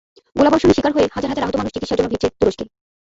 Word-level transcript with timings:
গোলাবর্ষণে 0.35 0.75
শিকার 0.77 0.95
হয়ে 0.95 1.07
হাজার 1.15 1.29
হাজার 1.31 1.45
আহত 1.45 1.55
মানুষ 1.57 1.71
চিকিৎসা 1.73 1.97
জন্য 1.97 2.09
ভিড়ছে 2.11 2.27
তুরস্কে। 2.39 2.63